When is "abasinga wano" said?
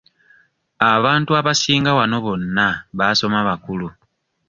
1.39-2.17